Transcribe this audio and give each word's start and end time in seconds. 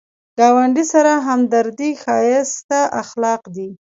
ګاونډي 0.39 0.83
سره 0.93 1.11
همدردي 1.27 1.91
ښایسته 2.03 2.79
اخلاق 3.01 3.41
دي 3.55 3.69